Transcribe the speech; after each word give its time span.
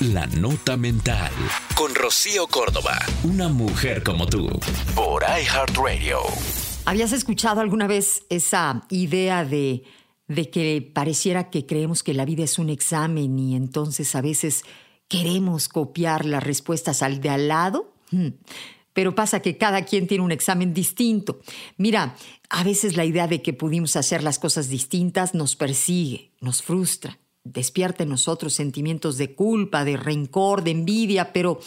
La 0.00 0.26
Nota 0.26 0.78
Mental. 0.78 1.30
Con 1.76 1.94
Rocío 1.94 2.46
Córdoba. 2.46 2.98
Una 3.22 3.50
mujer 3.50 4.02
como 4.02 4.26
tú. 4.26 4.48
Por 4.94 5.22
iHeartRadio. 5.24 6.20
¿Habías 6.86 7.12
escuchado 7.12 7.60
alguna 7.60 7.86
vez 7.86 8.24
esa 8.30 8.86
idea 8.88 9.44
de, 9.44 9.84
de 10.26 10.48
que 10.48 10.90
pareciera 10.94 11.50
que 11.50 11.66
creemos 11.66 12.02
que 12.02 12.14
la 12.14 12.24
vida 12.24 12.44
es 12.44 12.58
un 12.58 12.70
examen 12.70 13.38
y 13.38 13.54
entonces 13.54 14.14
a 14.14 14.22
veces 14.22 14.64
queremos 15.06 15.68
copiar 15.68 16.24
las 16.24 16.42
respuestas 16.42 17.02
al 17.02 17.20
de 17.20 17.28
al 17.28 17.48
lado? 17.48 17.92
Hmm. 18.10 18.28
Pero 18.94 19.14
pasa 19.14 19.40
que 19.40 19.58
cada 19.58 19.84
quien 19.84 20.06
tiene 20.06 20.24
un 20.24 20.32
examen 20.32 20.72
distinto. 20.72 21.40
Mira, 21.76 22.16
a 22.48 22.64
veces 22.64 22.96
la 22.96 23.04
idea 23.04 23.28
de 23.28 23.42
que 23.42 23.52
pudimos 23.52 23.96
hacer 23.96 24.22
las 24.22 24.38
cosas 24.38 24.70
distintas 24.70 25.34
nos 25.34 25.56
persigue, 25.56 26.32
nos 26.40 26.62
frustra, 26.62 27.18
despierta 27.44 28.02
en 28.02 28.10
nosotros 28.10 28.54
sentimientos 28.54 29.16
de 29.16 29.34
culpa, 29.34 29.84
de 29.84 29.96
rencor, 29.96 30.62
de 30.62 30.72
envidia, 30.72 31.32
pero 31.32 31.60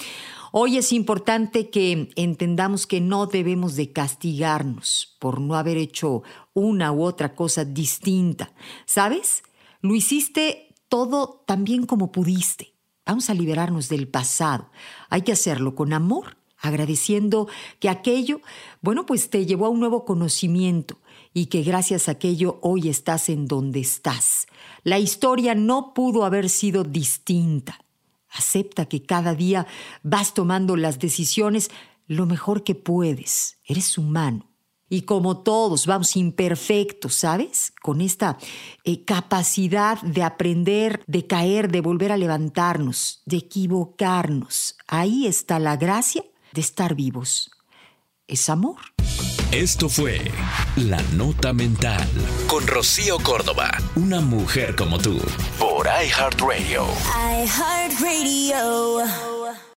hoy 0.51 0.77
es 0.77 0.91
importante 0.91 1.69
que 1.69 2.11
entendamos 2.15 2.85
que 2.85 3.01
no 3.01 3.25
debemos 3.25 3.75
de 3.75 3.91
castigarnos 3.91 5.15
por 5.19 5.41
no 5.41 5.55
haber 5.55 5.77
hecho 5.77 6.23
una 6.53 6.91
u 6.91 7.03
otra 7.03 7.35
cosa 7.35 7.65
distinta. 7.65 8.53
¿Sabes? 8.85 9.43
Lo 9.81 9.95
hiciste 9.95 10.75
todo 10.89 11.43
tan 11.47 11.63
bien 11.63 11.85
como 11.85 12.11
pudiste. 12.11 12.73
Vamos 13.05 13.29
a 13.29 13.33
liberarnos 13.33 13.89
del 13.89 14.07
pasado. 14.07 14.69
Hay 15.09 15.23
que 15.23 15.33
hacerlo 15.33 15.75
con 15.75 15.91
amor 15.91 16.37
agradeciendo 16.63 17.47
que 17.79 17.89
aquello, 17.89 18.41
bueno, 18.81 19.05
pues 19.05 19.29
te 19.29 19.45
llevó 19.45 19.67
a 19.67 19.69
un 19.69 19.81
nuevo 19.81 20.05
conocimiento 20.05 20.97
y 21.33 21.47
que 21.47 21.61
gracias 21.61 22.07
a 22.07 22.13
aquello 22.13 22.57
hoy 22.61 22.87
estás 22.87 23.27
en 23.29 23.47
donde 23.47 23.81
estás. 23.81 24.47
La 24.83 24.97
historia 24.97 25.55
no 25.55 25.93
pudo 25.93 26.23
haber 26.23 26.49
sido 26.49 26.85
distinta. 26.85 27.79
Acepta 28.29 28.85
que 28.85 29.03
cada 29.03 29.35
día 29.35 29.67
vas 30.03 30.33
tomando 30.33 30.77
las 30.77 30.99
decisiones 30.99 31.69
lo 32.07 32.25
mejor 32.25 32.63
que 32.63 32.75
puedes. 32.75 33.57
Eres 33.65 33.97
humano. 33.97 34.49
Y 34.89 35.01
como 35.01 35.39
todos 35.39 35.85
vamos 35.85 36.15
imperfectos, 36.15 37.15
¿sabes? 37.15 37.73
Con 37.81 37.99
esta 37.99 38.37
eh, 38.85 39.03
capacidad 39.03 39.99
de 40.01 40.23
aprender, 40.23 41.03
de 41.07 41.27
caer, 41.27 41.71
de 41.71 41.81
volver 41.81 42.11
a 42.11 42.17
levantarnos, 42.17 43.21
de 43.25 43.37
equivocarnos. 43.37 44.77
Ahí 44.87 45.25
está 45.25 45.59
la 45.59 45.77
gracia 45.77 46.23
de 46.53 46.61
estar 46.61 46.95
vivos. 46.95 47.51
Es 48.27 48.49
amor. 48.49 48.77
Esto 49.51 49.89
fue 49.89 50.31
La 50.75 51.01
Nota 51.13 51.53
Mental 51.53 52.07
con 52.47 52.65
Rocío 52.65 53.19
Córdoba, 53.19 53.69
una 53.95 54.19
mujer 54.21 54.75
como 54.75 54.97
tú, 54.97 55.19
por 55.59 55.85
iHeartRadio. 55.85 56.87
iHeartRadio. 57.43 59.42